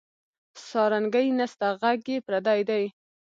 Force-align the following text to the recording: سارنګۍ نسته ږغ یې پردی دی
سارنګۍ 0.67 1.27
نسته 1.37 1.67
ږغ 1.79 1.83
یې 2.11 2.17
پردی 2.25 2.61
دی 2.69 2.83